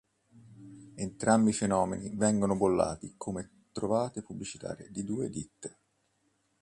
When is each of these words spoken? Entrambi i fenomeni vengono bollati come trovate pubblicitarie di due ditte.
Entrambi 0.95 1.51
i 1.51 1.53
fenomeni 1.53 2.09
vengono 2.15 2.55
bollati 2.55 3.13
come 3.17 3.67
trovate 3.71 4.23
pubblicitarie 4.23 4.89
di 4.89 5.03
due 5.03 5.29
ditte. 5.29 5.77